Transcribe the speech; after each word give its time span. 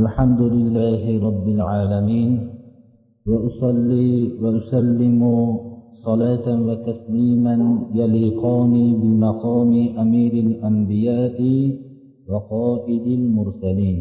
الحمد 0.00 0.40
لله 0.40 1.02
رب 1.28 1.46
العالمين 1.48 2.30
وأصلي 3.28 4.12
وأسلم 4.42 5.22
صلاة 6.06 6.46
وتسليما 6.66 7.56
يليقان 8.00 8.74
بمقام 9.00 9.72
أمير 10.02 10.32
الأنبياء 10.46 11.38
وقائد 12.28 13.06
المرسلين. 13.20 13.98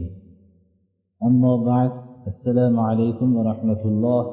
أما 1.28 1.54
بعد 1.70 1.92
السلام 2.32 2.76
عليكم 2.80 3.28
ورحمة 3.38 3.82
الله. 3.92 4.24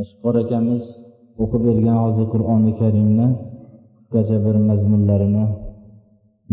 Akamiz 0.00 0.84
o'qib 1.42 1.60
bergan 1.64 1.96
hozir 2.04 2.26
qur'oni 2.34 2.72
karimni 2.80 3.28
qisqacha 3.96 4.36
bir 4.44 4.56
mazmunlarini 4.68 5.44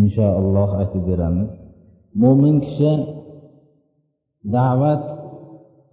inshaalloh 0.02 0.70
aytib 0.82 1.04
beramiz. 1.10 1.50
Mo'min 2.22 2.56
kishi 2.66 3.17
da'vat 4.56 5.04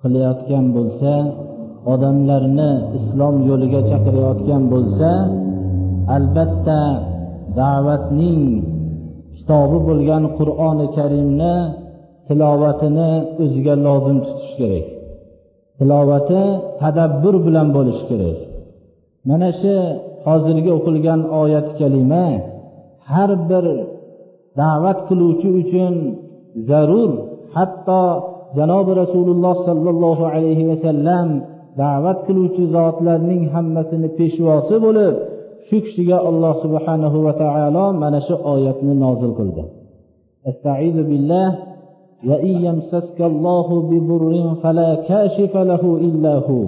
qilayotgan 0.02 0.64
bo'lsa 0.76 1.12
odamlarni 1.92 2.70
islom 2.98 3.34
yo'liga 3.48 3.80
chaqirayotgan 3.90 4.62
bo'lsa 4.72 5.10
albatta 6.16 6.80
da'vatning 7.60 8.42
kitobi 9.36 9.78
bo'lgan 9.88 10.24
qur'oni 10.38 10.86
karimni 10.96 11.54
tilovatini 12.26 13.10
o'ziga 13.42 13.74
lozim 13.86 14.18
tutish 14.26 14.52
kerak. 14.58 14.86
Tilovati 15.78 16.42
tadabbur 16.80 17.34
bilan 17.46 17.68
bo'lishi 17.76 18.04
kerak. 18.10 18.38
Mana 19.28 19.50
shu 19.60 19.74
hozirgi 20.26 20.70
o'qilgan 20.78 21.20
oyat 21.42 21.68
kalima 21.78 22.26
har 23.12 23.30
bir 23.50 23.64
da'vat 24.60 24.98
qiluvchi 25.08 25.48
uchun 25.62 25.94
zarur 26.68 27.10
hatto 27.56 28.02
janobi 28.57 28.91
rasululloh 29.03 29.55
sollallohu 29.69 30.23
alayhi 30.33 30.67
vasallam 30.71 31.27
da'vat 31.81 32.17
qiluvchi 32.27 32.63
zotlarning 32.75 33.43
hammasini 33.55 34.09
peshvosi 34.17 34.75
bo'lib 34.85 35.13
shu 35.67 35.77
kishiga 35.85 36.17
alloh 36.29 36.53
subhanahu 36.63 37.17
va 37.25 37.33
taolo 37.43 37.85
mana 38.01 38.19
shu 38.27 38.35
oyatni 38.53 38.93
nozil 39.03 39.33
qildi 39.41 39.63
استعيذ 40.51 40.97
بالله 41.09 41.49
وإن 42.29 42.53
يمسسك 42.67 43.19
الله 43.31 43.67
بضر 43.91 44.55
فلا 44.63 44.95
كاشف 45.09 45.53
له 45.71 45.83
إلا 46.07 46.33
هو 46.47 46.63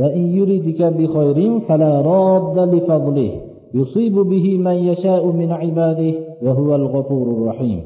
وإن 0.00 0.24
يردك 0.38 0.80
بخير 0.98 1.38
فلا 1.68 1.92
راد 2.00 2.56
لفضله 2.74 3.32
يصيب 3.74 4.14
به 4.32 4.46
من 4.66 4.76
يشاء 4.90 5.22
من 5.40 5.52
عباده 5.52 6.12
وهو 6.44 6.70
الغفور 6.80 7.26
الرحيم 7.36 7.80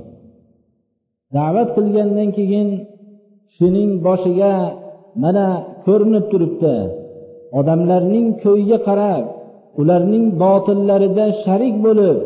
da'vat 1.35 1.69
qilgandan 1.77 2.31
keyin 2.39 2.69
kishining 3.52 3.92
boshiga 4.06 4.54
mana 5.24 5.48
ko'rinib 5.86 6.26
turibdi. 6.32 6.76
Odamlarning 7.60 8.28
ko'yiga 8.44 8.80
qarab 8.88 9.24
ularning 9.82 10.26
botillarida 10.44 11.26
sharik 11.44 11.76
bo'lib 11.86 12.18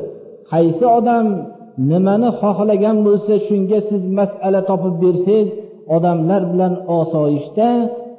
qaysi 0.51 0.85
odam 0.99 1.25
nimani 1.89 2.29
xohlagan 2.41 2.97
bo'lsa 3.07 3.33
shunga 3.47 3.79
siz 3.89 4.03
masala 4.17 4.61
topib 4.69 4.95
bersangiz 5.03 5.49
odamlar 5.95 6.41
bilan 6.51 6.73
osoyishta 6.99 7.69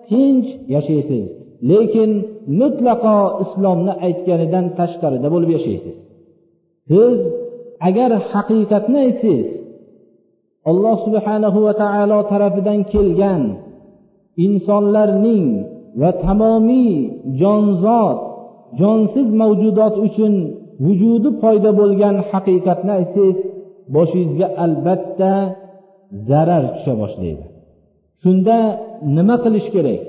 tinch 0.08 0.48
yashaysiz. 0.74 1.24
Lekin 1.70 2.10
mutlaqo 2.60 3.16
islomni 3.44 3.92
aytganidan 4.06 4.66
tashqarida 4.78 5.28
bo'lib 5.34 5.50
yashaysiz. 5.56 5.96
Siz 6.90 7.18
agar 7.88 8.10
haqiqatni 8.32 8.98
aytsangiz 9.06 9.48
alloh 10.70 10.96
subhanahu 11.06 11.58
va 11.66 11.72
taolo 11.82 12.18
tarafidan 12.32 12.80
kelgan 12.92 13.42
insonlarning 14.46 15.46
va 16.00 16.10
tamomiy 16.24 16.92
jonzot 17.40 18.18
jonsiz 18.80 19.28
mavjudot 19.40 19.94
uchun 20.06 20.34
vujudi 20.84 21.30
foyda 21.42 21.70
bo'lgan 21.80 22.16
haqiqatni 22.30 22.92
aytsangiz 22.98 23.38
boshingizga 23.94 24.46
albatta 24.64 25.32
zarar 26.28 26.64
tusha 26.74 26.94
boshlaydi. 27.02 27.44
Shunda 28.22 28.56
nima 29.16 29.36
qilish 29.44 29.68
kerak? 29.74 30.00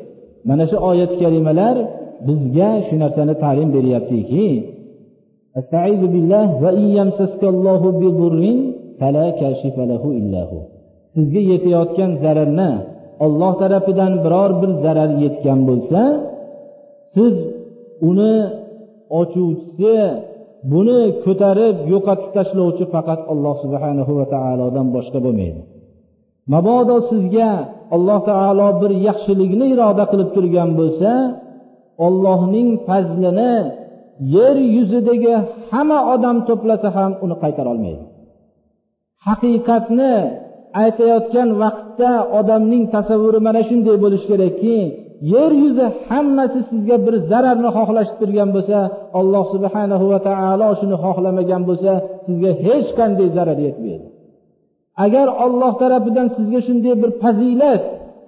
Mana 0.49 0.65
shu 0.69 0.77
oyat 0.89 1.11
kalimalar 1.21 1.75
bizga 2.27 2.69
shu 2.87 2.95
narsani 3.03 3.33
ta'lim 3.43 3.69
beryaptiki 3.75 4.45
sizga 11.17 11.41
yetayotgan 11.51 12.11
zararni 12.23 12.71
olloh 13.25 13.53
tarafidan 13.61 14.13
biror 14.23 14.51
bir 14.61 14.71
zarar 14.83 15.11
yetgan 15.23 15.59
bo'lsa 15.69 16.01
siz 17.15 17.33
uni 18.09 18.35
ochuvchisi 19.19 19.95
buni 20.71 20.99
ko'tarib 21.25 21.75
yo'qotib 21.93 22.29
tashlovchi 22.37 22.85
faqat 22.93 23.21
alloh 23.33 23.55
subhanahu 23.63 24.11
va 24.19 24.25
taolodan 24.33 24.87
boshqa 24.95 25.19
bo'lmaydi. 25.25 25.61
Mabodo 26.53 26.95
sizga 27.11 27.49
alloh 27.95 28.19
taolo 28.29 28.67
bir 28.81 28.91
yaxshilikni 29.07 29.65
iroda 29.73 30.03
qilib 30.11 30.29
turgan 30.35 30.69
bo'lsa 30.79 31.11
ollohning 32.05 32.69
fazlini 32.87 33.53
yer 34.35 34.57
yuzidagi 34.75 35.33
hamma 35.71 35.99
odam 36.13 36.37
to'plasa 36.49 36.87
ham 36.97 37.11
uni 37.25 37.35
qaytara 37.43 37.69
olmaydi. 37.75 38.03
Haqiqatni 39.25 40.13
aytayotgan 40.81 41.49
vaqtda 41.61 42.11
odamning 42.39 42.83
tasavvuri 42.95 43.39
mana 43.47 43.61
shunday 43.69 43.97
bo'lishi 44.03 44.27
kerakki 44.31 44.77
yer 45.33 45.51
yuzi 45.63 45.85
hammasi 46.09 46.59
sizga 46.69 46.97
bir 47.05 47.15
zararni 47.29 47.69
xohlashib 47.77 48.15
turgan 48.21 48.49
bo'lsa 48.55 48.77
alloh 49.19 49.43
subhanahu 49.53 50.05
va 50.11 50.19
taolo 50.27 50.69
shuni 50.79 50.95
xohlamagan 51.03 51.61
bo'lsa 51.69 51.91
sizga 52.25 52.51
hech 52.65 52.89
qanday 52.99 53.27
zarar 53.37 53.59
yetmaydi. 53.67 54.07
Agar 55.05 55.27
olloh 55.45 55.73
tarafidan 55.81 56.27
sizga 56.37 56.59
shunday 56.67 56.93
bir 57.01 57.11
fazilat 57.23 57.83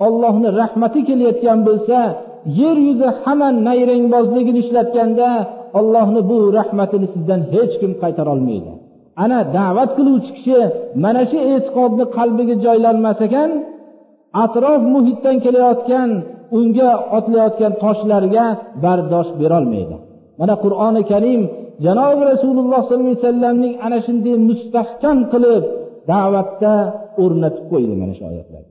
ollohni 0.05 0.49
rahmati 0.61 0.99
kelayotgan 1.07 1.59
bo'lsa 1.67 1.97
yer 2.61 2.77
yuzi 2.87 3.07
hamma 3.23 3.49
nayrangbozligini 3.67 4.59
ishlatganda 4.65 5.29
ollohni 5.79 6.21
bu 6.29 6.37
rahmatini 6.57 7.07
sizdan 7.13 7.41
hech 7.53 7.73
kim 7.81 7.91
qaytarolmaydi 8.01 8.71
ana 9.23 9.39
da'vat 9.57 9.89
qiluvchi 9.97 10.31
kishi 10.37 10.59
mana 11.03 11.21
shu 11.29 11.37
e'tiqodni 11.53 12.05
qalbiga 12.17 12.55
joylanmas 12.65 13.19
ekan 13.27 13.49
atrof 14.43 14.81
muhitdan 14.93 15.35
kelayotgan 15.45 16.09
unga 16.57 16.91
otilayotgan 17.17 17.73
toshlarga 17.83 18.45
bardosh 18.83 19.31
berolmaydi. 19.41 19.95
Mana 20.39 20.55
qur'oni 20.63 21.01
karim 21.11 21.41
janobi 21.85 22.23
rasululloh 22.31 22.79
sollallohu 22.87 23.09
alayhi 23.11 23.23
vasallamning 23.23 23.73
ana 23.85 23.97
shunday 24.05 24.35
mustahkam 24.49 25.17
qilib 25.33 25.63
da'vatda 26.11 26.73
o'rnatib 27.23 27.65
qo'ydi 27.71 27.93
mana 28.01 28.13
shu 28.17 28.23
oyatlar. 28.31 28.63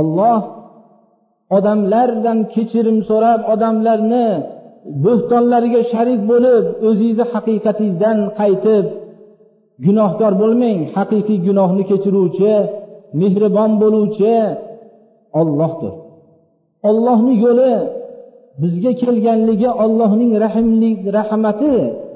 Olloh 0.00 0.40
odamlardan 1.56 2.38
kechirim 2.54 2.98
so'rab 3.10 3.40
odamlarni 3.52 4.26
bo'xtonlariga 5.04 5.80
sharik 5.92 6.20
bo'lib 6.30 6.64
o'zingizni 6.88 7.24
haqiqatingizdan 7.32 8.18
qaytib 8.40 8.84
gunohkor 9.86 10.32
bo'lmang 10.42 10.78
haqiqiy 10.96 11.38
gunohni 11.48 11.82
kechiruvchi 11.90 12.54
mehribon 13.20 13.72
bo'luvchi 13.82 14.36
ollohdir 15.40 15.94
ollohni 16.88 17.34
yo'li 17.44 17.74
bizga 18.62 18.92
kelganligi 19.02 19.70
ollohning 19.84 20.32
rahimlik 20.44 21.00
rahmati 21.18 21.74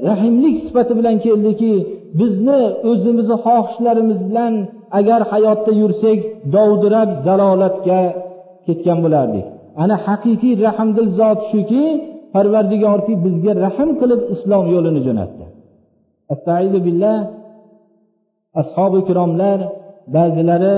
rahimlik 0.09 0.57
sifati 0.67 0.93
bilan 0.99 1.17
keldiki 1.27 1.75
bizni 2.21 2.61
o'zimizni 2.91 3.37
xohishlarimiz 3.47 4.19
bilan 4.29 4.55
agar 4.99 5.21
hayotda 5.33 5.73
yursak 5.83 6.19
dovdirab 6.55 7.11
zalolatga 7.27 8.03
ketgan 8.67 8.99
bo'lardik. 9.05 9.47
Ana 9.83 9.97
haqiqiy 10.07 10.55
rahmdil 10.67 11.09
zot 11.19 11.41
shuki 11.51 11.85
parvardigorki 12.35 13.13
bizga 13.25 13.53
rahm 13.65 13.91
qilib 14.01 14.21
islom 14.35 14.65
yo'lini 14.75 15.01
jo'natdi. 15.07 15.45
Astaizu 16.35 16.79
billah 16.87 17.17
ashobi 18.61 18.97
ikromlar 19.05 19.59
ba'zilari 20.17 20.75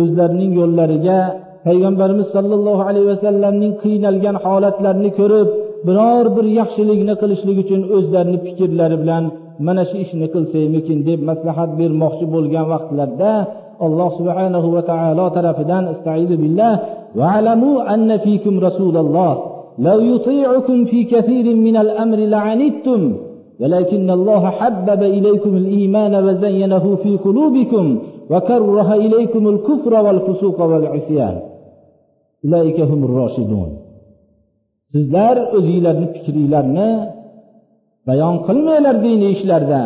o'zlarining 0.00 0.52
yo'llariga 0.60 1.18
payg'ambarimiz 1.66 2.26
sollallohu 2.36 2.82
alayhi 2.88 3.08
vasallamning 3.12 3.72
qiynalgan 3.84 4.36
holatlarini 4.44 5.10
ko'rib 5.20 5.48
biror 5.86 6.24
bir 6.36 6.46
yaxshilikni 6.60 7.14
qilishlik 7.22 7.56
uchun 7.64 7.80
o'zlarini 7.96 8.38
fikrlari 8.46 8.96
bilan 9.02 9.24
mana 9.66 9.82
shu 9.90 9.96
ishni 10.04 10.26
qilsaymikin 10.34 10.98
deb 11.08 11.20
maslahat 11.30 11.70
bermoqchi 11.80 12.26
bo'lgan 12.34 12.66
vaqtlarda 12.72 13.32
alloh 13.86 14.10
subhanahu 14.18 14.68
va 14.74 14.82
taolo 14.90 15.26
tarafidan 15.36 15.84
astaizu 15.92 16.34
billah 16.42 16.72
alamu 17.36 17.70
anna 17.94 18.16
fikum 18.26 18.54
rasululloh 18.66 19.32
لو 19.79 19.99
يطيعكم 19.99 20.85
في 20.85 21.03
كثير 21.03 21.55
من 21.55 21.75
الأمر 21.77 22.17
لعنتم 22.17 23.01
ولكن 23.61 24.09
الله 24.09 24.49
حبب 24.49 25.01
إليكم 25.03 25.57
الإيمان 25.57 26.13
وزينه 26.25 26.95
في 26.95 27.17
قلوبكم 27.17 27.85
وكره 28.31 28.93
إليكم 28.93 29.47
الكفر 29.47 29.93
والفسوق 30.05 30.61
والعصيان 30.61 31.35
أولئك 32.45 32.79
هم 32.79 33.03
الراشدون 33.03 33.69
sizlar 34.93 35.37
o'zinglarni 35.57 36.07
fikringlarni 36.15 36.89
bayon 38.07 38.35
qilmanglar 38.47 38.95
diniy 39.05 39.31
ishlarda 39.35 39.81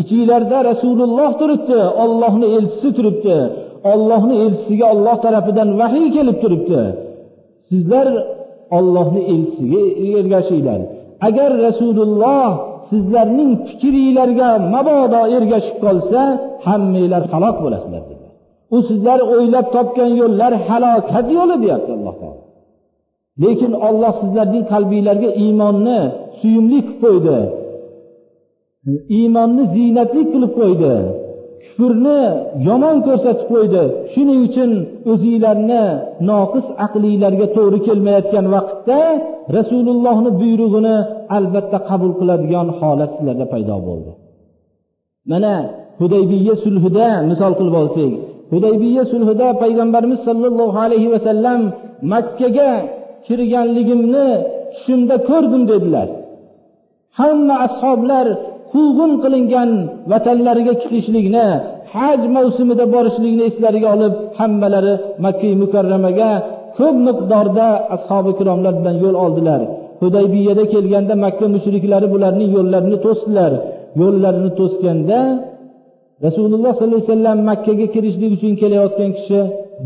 ichinglarda 0.00 0.58
rasululloh 0.70 1.30
turibdi 1.40 1.80
ollohni 2.04 2.46
elchisi 2.56 2.88
turibdi 2.96 3.38
ollohni 3.92 4.36
elchisiga 4.44 4.86
olloh 4.94 5.16
tarafidan 5.24 5.68
vahiy 5.80 6.06
kelib 6.16 6.36
turibdi 6.42 6.82
sizlar 7.70 8.06
ollohni 8.77 9.21
elchisiga 9.33 9.81
ergashinglar. 10.19 10.81
Agar 11.27 11.51
rasululloh 11.67 12.47
sizlarning 12.89 13.51
fikringlarga 13.67 14.49
mabodo 14.73 15.21
ergashib 15.37 15.77
qolsa 15.85 16.21
hammanglar 16.65 17.23
halok 17.33 17.57
bo'lasizlar 17.63 18.03
dedi 18.09 18.23
u 18.75 18.77
sizlar 18.89 19.19
o'ylab 19.33 19.67
topgan 19.75 20.11
yo'llar 20.21 20.53
halokat 20.67 21.25
yo'li 21.37 21.55
deyapti 21.63 21.91
alloh 21.97 22.15
taolo. 22.21 22.41
Lekin 23.43 23.71
olloh 23.87 24.13
sizlarning 24.21 24.65
qalbinglarga 24.73 25.29
iymonni 25.43 25.99
suyumli 26.39 26.79
qilib 26.87 26.97
qo'ydi. 27.03 27.37
Iymonni 29.17 29.63
ziynatli 29.75 30.21
qilib 30.31 30.51
qo'ydi. 30.59 30.93
Kufrni 31.65 32.21
yomon 32.67 32.97
ko'rsatib 33.07 33.47
qo'ydi. 33.53 33.83
Shuning 34.13 34.39
uchun 34.47 34.71
o'zinglarni 35.11 35.83
noqis 36.29 36.67
aqlinglarga 36.85 37.47
to'g'ri 37.57 37.79
kelmayotgan 37.87 38.45
vaqtda 38.55 38.99
rasulullohni 39.57 40.31
buyrug'ini 40.41 40.95
albatta 41.37 41.77
qabul 41.89 42.11
qiladigan 42.19 42.67
holat 42.79 43.11
sizlarda 43.15 43.45
paydo 43.53 43.75
bo'ldi. 43.87 44.11
Mana 45.31 45.53
hudaybiya 46.01 46.55
sulhida 46.63 47.07
misol 47.29 47.53
qilib 47.59 47.75
olsak 47.81 48.11
hudaybiya 48.53 49.03
sulhida 49.11 49.47
payg'ambarimiz 49.61 50.19
sollallohu 50.27 50.77
alayhi 50.85 51.07
vasallam 51.15 51.61
makkaga 52.13 52.71
kirganligimni 53.25 54.27
tushimda 54.73 55.15
ko'rdim 55.29 55.63
dedilar. 55.71 56.07
Hamma 57.19 57.55
ashoblar 57.67 58.25
quvg'in 58.73 59.11
qilingan 59.23 59.69
vatanlariga 60.11 60.73
chiqishlikni 60.81 61.47
haj 61.95 62.21
mavsumida 62.35 62.85
borishlikni 62.95 63.43
eslariga 63.49 63.87
olib 63.95 64.13
hammalari 64.39 64.93
makka 65.25 65.49
mukarramaga 65.61 66.31
ko'p 66.77 66.95
miqdorda 67.07 67.67
ashobi 67.95 68.29
ikromlar 68.35 68.73
bilan 68.79 68.95
yo'l 69.03 69.15
oldilar. 69.25 69.61
Hudaybiyada 70.01 70.63
kelganda 70.73 71.13
makka 71.25 71.45
mushriklari 71.55 72.07
bularning 72.13 72.49
yo'llarini 72.57 72.97
to'sdilar. 73.05 73.51
Yo'llarini 74.01 74.51
to'sganda 74.59 75.19
rasululloh 76.25 76.71
sollallohu 76.77 77.01
alayhi 77.01 77.11
vasallam 77.11 77.37
makkaga 77.49 77.87
kirishlik 77.95 78.31
uchun 78.37 78.53
kelayotgan 78.61 79.11
kishi 79.17 79.39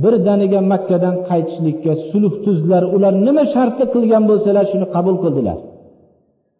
birdaniga 0.03 0.59
makkadan 0.73 1.15
qaytishlikka 1.29 1.91
sulh 2.09 2.33
tuzdilar. 2.45 2.83
Ular 2.95 3.13
nima 3.27 3.43
shartda 3.53 3.85
qilgan 3.93 4.23
bo'lsalar 4.29 4.65
shuni 4.71 4.87
qabul 4.95 5.15
qildilar. 5.23 5.57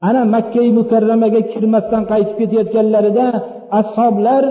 Ana 0.08 0.22
makkai 0.36 0.70
mukarramaga 0.80 1.42
kirmasdan 1.52 2.04
qaytib 2.12 2.36
ketayotganlarida 2.40 3.26
ashoblar 3.80 4.44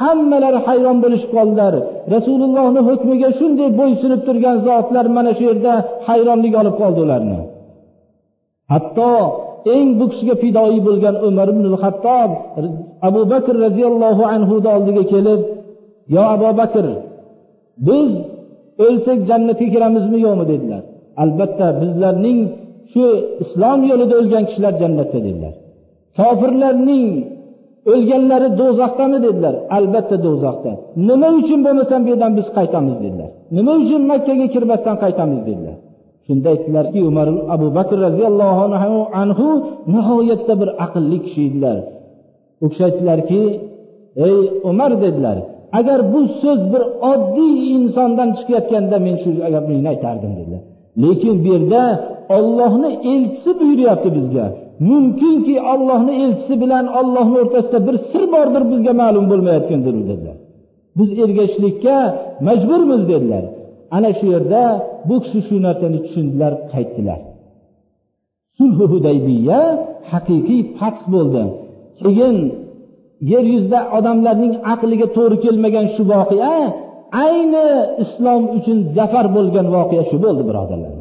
hammalari 0.00 0.58
hayron 0.66 0.96
bo'lishib 1.04 1.30
qoldilar. 1.36 1.74
Rasulullohni 2.14 2.80
hukmiga 2.88 3.30
shunday 3.38 3.68
bo'ysunib 3.80 4.20
turgan 4.26 4.56
zotlar 4.66 5.06
mana 5.16 5.30
shu 5.36 5.42
yerda 5.50 5.72
hayronlik 6.08 6.54
olib 6.60 6.74
qoldi 6.80 7.00
ularni. 7.06 7.38
Hatto 8.72 9.10
eng 9.74 9.88
bu 9.98 10.04
kishiga 10.12 10.34
fidoyi 10.42 10.80
bo'lgan 10.86 11.16
umar 11.28 11.48
ibn 11.54 11.64
hattob 11.82 12.30
abu 13.08 13.20
bakr 13.32 13.54
roziyallohu 13.66 14.22
anhuni 14.34 14.68
oldiga 14.76 15.04
kelib 15.12 15.40
yo 16.14 16.22
abu 16.34 16.48
bakr 16.60 16.84
biz 17.86 18.10
o'lsak 18.86 19.18
jannatga 19.28 19.66
kiramizmi 19.74 20.18
yo'qmi 20.26 20.44
dedilar. 20.52 20.82
Albatta 21.22 21.66
bizlarning 21.80 22.38
shu 22.92 23.04
islom 23.44 23.80
yo'lida 23.90 24.14
o'lgan 24.20 24.44
kishilar 24.48 24.72
jannatda 24.82 25.18
dedilar. 25.26 25.54
Kofirlarning 26.18 27.06
o'lganlari 27.92 28.48
do'zaxdami 28.60 29.18
dedilar. 29.26 29.54
Albatta 29.76 30.16
do'zaxda. 30.26 30.72
Nima 31.08 31.28
uchun 31.40 31.60
bo'lmasam 31.66 32.00
bu 32.04 32.08
yerdan 32.12 32.32
biz 32.38 32.46
qaytamiz 32.58 32.96
dedilar. 33.04 33.30
Nima 33.56 33.72
uchun 33.82 34.02
makkaga 34.12 34.46
kirmasdan 34.54 34.96
qaytamiz 35.04 35.40
dedilar. 35.48 35.76
Shunda 36.26 36.48
aytdilarki 36.54 37.00
umar 37.10 37.28
abu 37.54 37.66
bakr 37.78 37.96
roziyallohu 38.06 38.62
anhu 39.22 39.48
nihoyatda 39.94 40.54
bir 40.60 40.70
aqlli 40.84 41.18
kishi 41.24 41.40
edilar. 41.48 41.78
U 42.64 42.66
kishi 42.70 42.82
aytdilarki 42.88 43.40
ey 44.26 44.36
umar 44.70 44.92
dedilar. 45.04 45.38
Agar 45.78 45.98
bu 46.12 46.20
so'z 46.42 46.60
bir 46.72 46.82
oddiy 47.12 47.54
insondan 47.76 48.28
chiqayotganda 48.38 48.96
men 49.06 49.16
shu 49.22 49.28
gapni 49.54 49.76
aytardim 49.92 50.32
dedilar. 50.38 50.62
Lekin 51.02 51.34
bu 51.44 51.48
yerda 51.54 51.82
ollohni 52.36 52.90
elchisi 53.12 53.50
buyuryapti 53.60 54.08
bizga. 54.16 54.46
Mumkinki 54.88 55.54
ollohni 55.72 56.12
elchisi 56.24 56.54
bilan 56.62 56.84
ollohni 56.98 57.36
o'rtasida 57.42 57.78
bir 57.86 57.96
sir 58.10 58.24
bordir 58.34 58.62
bizga 58.72 58.92
ma'lum 59.02 59.24
bo'lmayotgandir 59.30 59.94
dedilar. 60.10 60.36
Biz 60.98 61.10
ergashishlikka 61.24 61.96
majburmiz 62.46 63.02
dedilar. 63.12 63.44
Ana 63.96 64.10
shu 64.18 64.26
yerda 64.34 64.62
bu 65.08 65.16
kishi 65.24 65.40
shu 65.48 65.56
narsani 65.66 65.98
tushundilar 66.04 66.52
qaytdilar. 66.72 67.20
Sulhi 68.58 68.84
hudaybiya 68.92 69.60
haqiqiy 70.12 70.62
fath 70.78 71.02
bo'ldi. 71.14 71.44
Keyin 72.00 72.36
yer 73.32 73.44
yuzida 73.54 73.80
odamlarning 73.98 74.54
aqliga 74.72 75.06
to'g'ri 75.16 75.36
kelmagan 75.44 75.86
shu 75.94 76.02
voqea 76.12 76.54
ayni 77.24 77.66
islom 78.04 78.42
uchun 78.56 78.78
zafar 78.96 79.26
bo'lgan 79.36 79.66
voqea 79.76 80.02
shu 80.10 80.16
bo'ldi 80.24 80.42
birodarlar. 80.48 80.92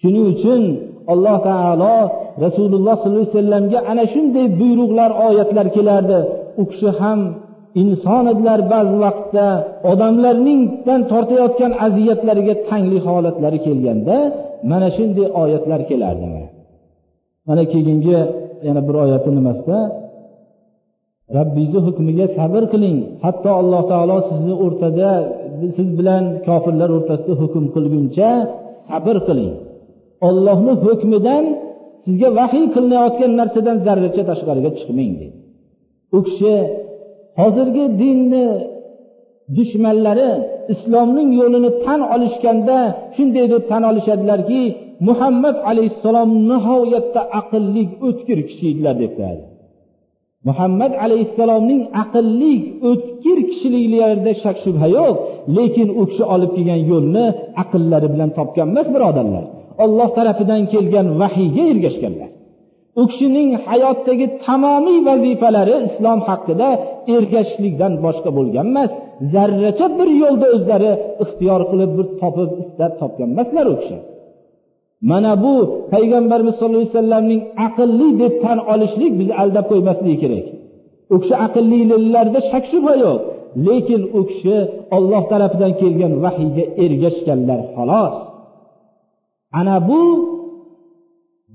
Shuning 0.00 0.24
uchun 0.34 0.62
alloh 1.12 1.36
taolo 1.48 1.96
rasululloh 2.44 2.94
sollallohu 3.02 3.24
alayhi 3.24 3.36
vasallamga 3.38 3.78
ana 3.90 4.04
shunday 4.14 4.46
buyruqlar 4.60 5.10
oyatlar 5.28 5.66
kelardi. 5.76 6.18
U 6.60 6.62
kishi 6.70 6.90
ham 7.00 7.20
inson 7.82 8.24
edilar 8.32 8.60
ba'zi 8.72 8.96
vaqtda. 9.04 9.46
Odamlarningdan 9.90 11.00
tortayotgan 11.12 11.72
aziyatlariga 11.86 12.54
tangli 12.68 12.98
holatlari 13.06 13.58
kelganda 13.66 14.16
mana 14.70 14.88
shunday 14.96 15.26
oyatlar 15.42 15.80
kelardi. 15.90 16.26
Mana 17.48 17.62
keyingi 17.72 18.18
yana 18.66 18.80
bir 18.86 18.94
oyati 19.04 19.28
nimasida 19.38 19.78
robbingizni 21.36 21.80
hukmiga 21.86 22.26
sabr 22.38 22.62
qiling. 22.72 22.98
Hatto 23.24 23.50
alloh 23.60 23.82
taolo 23.90 24.16
sizni 24.28 24.54
o'rtada 24.64 25.10
siz 25.76 25.88
bilan 25.98 26.24
kofirlar 26.46 26.90
o'rtasida 26.96 27.34
hukm 27.42 27.64
qilguncha 27.74 28.30
sabr 28.88 29.16
qiling. 29.28 29.52
Ollohni 30.28 30.72
hukmidan 30.84 31.44
sizga 32.04 32.28
vahiy 32.38 32.66
qilinayotgan 32.74 33.32
narsadan 33.40 33.76
zarracha 33.86 34.22
tashqariga 34.30 34.70
chiqmang 34.78 35.12
dedi. 35.20 35.36
U 36.16 36.18
kishi 36.26 36.54
hozirgi 37.40 37.84
dinni 38.00 38.46
dushmanlari 39.56 40.30
islomning 40.74 41.30
yo'lini 41.40 41.70
tan 41.84 42.00
olishganda 42.14 42.78
shunday 43.16 43.46
deb 43.52 43.62
tan 43.70 43.82
olishadilarki 43.90 44.62
muhammad 45.08 45.56
alayhissalom 45.70 46.30
nihoyatda 46.50 47.20
aqlli 47.40 47.84
o'tkir 48.08 48.38
kishi 48.48 48.64
edilar 48.72 48.94
debdi 49.02 49.22
muhammad 50.48 50.92
alayhissalomning 51.04 51.82
aqlli 52.02 52.54
o'tkir 52.90 53.38
kishiliklarida 53.50 54.32
shak 54.42 54.56
shubha 54.64 54.88
yo'q. 54.98 55.16
Lekin 55.56 55.88
u 56.00 56.02
kishi 56.10 56.24
olib 56.34 56.50
kelgan 56.56 56.80
yo'lni 56.90 57.24
aqllari 57.62 58.08
bilan 58.14 58.30
topgan 58.38 58.66
emas 58.72 58.88
birodarlar. 58.94 59.44
Olloh 59.84 60.08
tarafidan 60.18 60.62
kelgan 60.72 61.06
vahiyga 61.20 61.62
ergashganlar. 61.72 62.30
U 63.00 63.02
kishining 63.10 63.48
hayotdagi 63.66 64.26
tamomiy 64.44 64.98
vazifalari 65.08 65.76
islom 65.88 66.20
haqida 66.28 66.68
ergashishlikdan 67.14 67.92
boshqa 68.04 68.30
bo'lgan 68.38 68.66
emas. 68.72 68.90
Zarracha 69.32 69.86
bir 69.98 70.08
yo'lda 70.22 70.46
o'zlari 70.56 70.92
ixtiyor 71.24 71.60
qilib 71.70 71.90
bir 71.98 72.06
topib 72.20 72.50
istab 72.62 72.92
topgan 73.00 73.28
emaslar 73.34 73.66
u 73.72 73.76
kishi. 73.80 73.98
Mana 75.10 75.32
bu 75.44 75.54
payg'ambarimiz 75.92 76.54
sollallohu 76.58 76.82
alayhi 76.82 76.94
vasallamning 76.96 77.42
aqlli 77.66 78.08
deb 78.22 78.32
tan 78.44 78.58
olishlik 78.72 79.12
bizni 79.18 79.34
aldab 79.42 79.64
qo'ymasligi 79.72 80.16
kerak. 80.22 80.46
U 81.14 81.16
kishi 81.22 81.34
aqllilarda 81.46 82.40
shak 82.50 82.64
shubha 82.72 82.94
yo'q. 83.04 83.18
Lekin 83.66 84.02
u 84.18 84.20
kishi 84.30 84.56
olloh 84.96 85.22
tarafidan 85.32 85.72
kelgan 85.80 86.12
vahiyga 86.24 86.64
ergashganlar 86.84 87.60
xolos. 87.74 88.16
Ana 89.60 89.76
bu 89.88 90.00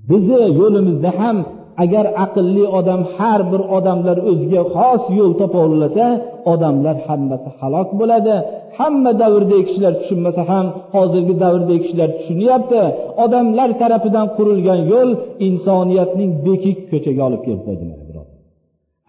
bizni 0.09 0.39
yo'limizda 0.59 1.11
ham 1.19 1.37
agar 1.83 2.05
aqlli 2.25 2.65
odam 2.79 3.01
har 3.15 3.41
bir 3.51 3.61
odamlar 3.77 4.17
o'ziga 4.29 4.61
xos 4.75 5.03
yo'l 5.19 5.33
topollasa 5.41 6.07
odamlar 6.53 6.95
hammasi 7.07 7.49
halok 7.59 7.89
bo'ladi. 7.99 8.35
Hamma 8.77 9.11
davrdagi 9.21 9.63
kishilar 9.67 9.93
tushunmasa 10.01 10.41
ham 10.51 10.65
hozirgi 10.95 11.35
davrdagi 11.43 11.79
kishilar 11.83 12.09
tushunyapti. 12.17 12.81
Odamlar 13.23 13.69
tarafidan 13.81 14.27
qurilgan 14.37 14.79
yo'l 14.93 15.09
insoniyatning 15.47 16.31
bekik 16.45 16.77
ko'chaga 16.91 17.21
olib 17.27 17.41
kelib 17.45 17.63
qo'ydi 17.67 17.85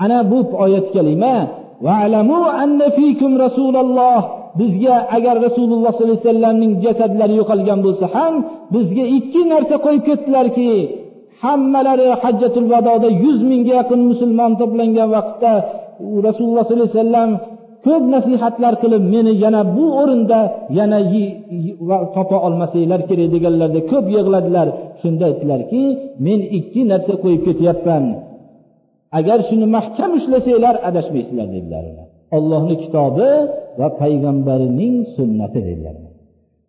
ana 0.04 0.18
bu 0.30 0.38
oyat 0.64 0.87
kalima 0.94 1.37
bizga 4.60 4.96
agar 5.16 5.37
rasululloh 5.46 5.92
sollallohu 5.92 6.18
alayhi 6.18 6.26
vasallamning 6.26 6.72
jasadlari 6.84 7.34
yo'qolgan 7.40 7.80
bo'lsa 7.87 8.06
ham 8.16 8.34
bizga 8.75 9.04
ikki 9.18 9.42
narsa 9.52 9.76
qo'yib 9.84 10.02
ketdilarki 10.08 10.70
hammalari 11.42 12.07
hajjatul 12.23 12.68
vadoda 12.73 13.09
yuz 13.25 13.38
mingga 13.50 13.73
yaqin 13.80 14.00
musulmon 14.11 14.52
to'plangan 14.61 15.09
vaqtda 15.16 15.52
rasululloh 16.28 16.62
sollallohu 16.64 16.90
alayhi 16.90 17.02
vasallam 17.02 17.30
ko'p 17.87 18.04
nasihatlar 18.14 18.75
qilib 18.83 19.02
meni 19.14 19.33
yana 19.45 19.61
bu 19.76 19.85
o'rinda 20.00 20.40
yana 20.78 20.99
topa 22.16 22.37
olmasanglar 22.47 23.00
kerak 23.09 23.28
deganlarda 23.35 23.80
ko'p 23.92 24.07
yig'ladilar. 24.16 24.68
Shunda 25.00 25.25
aytdilarki 25.30 25.83
men 26.26 26.40
ikki 26.59 26.83
narsa 26.90 27.14
qo'yib 27.23 27.42
ketyapman. 27.49 28.04
Agar 29.18 29.38
shuni 29.49 29.66
mahkam 29.76 30.11
ushlasanglar 30.18 30.75
adashmaysizlar 30.88 31.49
dedilar 31.57 31.85
ollohni 32.37 32.76
kitobi 32.83 33.30
va 33.80 33.88
payg'ambarining 34.00 34.97
sunnati 35.16 35.61
dedilar. 35.68 35.97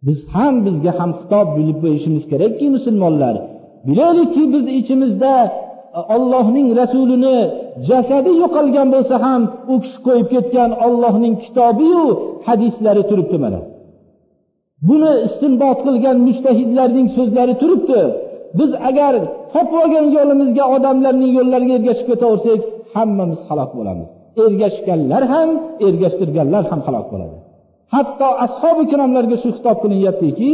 Biz 0.06 0.20
ham 0.36 0.54
bizga 0.66 0.92
ham 1.00 1.12
xitob 1.20 1.48
bilib 1.58 1.78
qo'yishimiz 1.84 2.24
kerakki 2.32 2.66
musulmonlar. 2.76 3.36
Bilaylikki 3.88 4.44
biz 4.54 4.66
ichimizda 4.80 5.34
e, 5.98 6.00
ollohning 6.16 6.68
rasulini 6.80 7.38
jasadi 7.90 8.32
yo'qolgan 8.42 8.88
bo'lsa 8.96 9.16
ham 9.26 9.42
u 9.74 9.76
kishi 9.84 10.00
qo'yib 10.08 10.28
ketgan 10.34 10.72
ollohning 10.86 11.36
kitobiyu 11.44 12.04
hadislari 12.48 13.04
turibdi 13.10 13.38
mana. 13.46 13.60
Buni 14.88 15.12
istinbot 15.28 15.80
qilgan 15.86 16.18
mushtahidlarning 16.28 17.08
so'zlari 17.18 17.54
turibdi. 17.62 18.02
Biz 18.60 18.72
agar 18.90 19.14
topib 19.54 19.76
olgan 19.84 20.06
yo'limizga 20.18 20.64
odamlarning 20.76 21.32
yo'llariga 21.38 21.74
ergashib 21.80 22.08
ketaversak 22.12 22.62
hammamiz 22.94 23.42
halok 23.50 23.72
bo'lamiz. 23.78 24.08
Ergashganlar 24.46 25.24
ham 25.34 25.50
ergashtirganlar 25.88 26.64
ham 26.72 26.82
halok 26.88 27.08
bo'ladi. 27.14 27.38
Hatto 27.94 28.28
ashobi 28.46 28.82
ikromlarga 28.88 29.38
shu 29.44 29.50
xitob 29.56 29.78
qilinyaptiki 29.84 30.52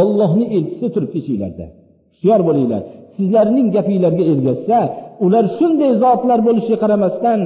ollohni 0.00 0.44
elchisi 0.56 0.86
turibdi 0.94 1.16
ichinglarda. 1.22 1.66
Hushyor 2.18 2.40
bo'linglar. 2.48 2.82
Sizlarning 3.16 3.68
gapinglarga 3.76 4.24
ergashsa 4.32 4.78
ular 5.24 5.44
shunday 5.58 5.92
zotlar 6.02 6.38
bo'lishiga 6.46 6.78
qaramasdan 6.84 7.38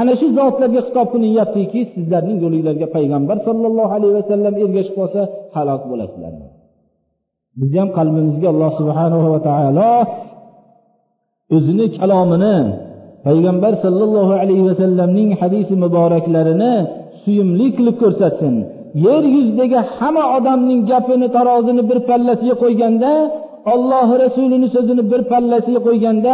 ana 0.00 0.12
shu 0.20 0.26
zotlarga 0.38 0.80
xitob 0.86 1.06
qilinyaptiki 1.14 1.80
sizlarning 1.94 2.38
yo'linglarga 2.44 2.86
payg'ambar 2.96 3.36
sollallohu 3.48 3.92
alayhi 3.98 4.14
vasallam 4.20 4.54
ergashib 4.64 4.94
qolsa 5.00 5.20
halok 5.56 5.82
bo'lasizlar. 5.90 6.32
Bizni 7.60 7.78
ham 7.82 7.90
qalbimizga 7.98 8.48
alloh 8.54 8.70
subhanahu 8.80 9.26
va 9.34 9.40
taolo 9.48 9.92
o'zini 11.56 11.86
kalomini 11.98 12.56
payg'ambar 13.26 13.72
sollallohu 13.84 14.32
alayhi 14.42 14.64
vasallamning 14.70 15.28
hadisi 15.40 15.74
muboraklarini 15.84 16.72
suyumli 17.22 17.66
qilib 17.76 17.96
ko'rsatsin. 18.02 18.54
Yer 19.06 19.22
yuzidagi 19.36 19.78
hamma 19.96 20.24
odamning 20.36 20.80
gapini 20.90 21.28
tarozini 21.36 21.82
bir 21.90 21.98
pallasiga 22.08 22.54
qo'yganda 22.62 23.12
olloh 23.73 24.09
rasulini 24.23 24.67
so'zini 24.75 25.03
bir 25.11 25.21
pallasiga 25.31 25.79
qo'yganda 25.87 26.33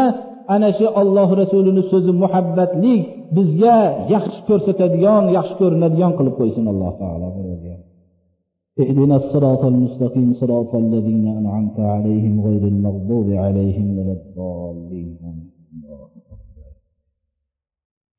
ana 0.56 0.70
shu 0.78 0.86
olloh 1.02 1.30
rasulini 1.42 1.84
so'zi 1.92 2.12
muhabbatlik 2.24 3.02
bizga 3.36 3.78
yaxshi 4.14 4.40
ko'rsatadigan 4.50 5.24
yaxshi 5.38 5.56
ko'rinadigan 5.62 6.12
qilib 6.18 6.36
qo'ysin 6.40 6.66
alloh 6.74 6.92
taolo 7.02 7.28
اهدنا 8.84 9.16
الصراط 9.22 9.64
المستقيم 9.72 10.30
صراط 10.42 10.72
الذين 10.84 11.26
أنعمت 11.40 11.78
عليهم 11.94 12.34
غير 12.48 12.64
المغضوب 12.74 13.28
عليهم 13.44 13.88
ولا 13.98 14.14
الضالين 14.20 15.16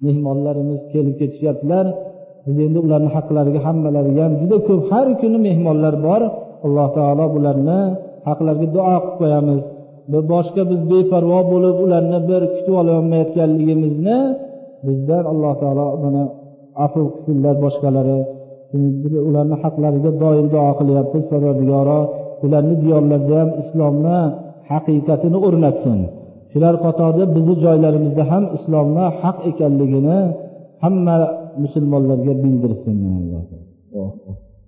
mehmonlarimiz 0.05 0.81
kelib 0.93 1.15
ketishyaptilar 1.21 1.87
biz 2.47 2.57
endi 2.67 2.79
ularni 2.87 3.11
haqlariga 3.17 3.61
hammalariga 3.67 4.23
ham 4.27 4.35
juda 4.43 4.57
ko'p 4.69 4.83
har 4.91 5.07
kuni 5.21 5.39
mehmonlar 5.49 5.95
bor 6.07 6.23
alloh 6.67 6.89
taolo 6.97 7.25
bularni 7.35 7.81
haqlariga 8.28 8.68
duo 8.76 8.84
qilib 8.96 9.14
qo'yamiz. 9.20 9.62
Boshqa 10.34 10.62
biz 10.72 10.82
beparvo 10.92 11.40
bo'lib 11.52 11.76
ularni 11.86 12.20
bir 12.30 12.42
kutib 12.54 12.76
ololmayotganligimizni 12.82 14.18
bizdan 14.86 15.24
alloh 15.32 15.54
taolo 15.62 15.88
mana 16.04 16.24
afu 16.86 17.02
qilsinlar 17.14 17.56
boshqalari. 17.66 18.20
Ularni 19.30 19.56
haqlariga 19.64 20.12
doim 20.24 20.48
duo 20.54 20.70
qilyapmiz 20.80 21.24
parvardigoro 21.32 22.00
ularni 22.46 22.76
diyorlarida 22.84 23.36
ham 23.42 23.50
islomni 23.62 24.20
haqiqatini 24.72 25.38
o'rnatsin. 25.48 26.00
Shular 26.52 26.76
qatorida 26.86 27.26
bizni 27.36 27.56
joylarimizda 27.66 28.24
ham 28.32 28.44
islomni 28.58 29.06
haq 29.22 29.38
ekanligini 29.50 30.20
hamma 30.84 31.16
musulmonlarga 31.64 32.34
bildirsin. 32.44 32.98
alloh 33.20 34.51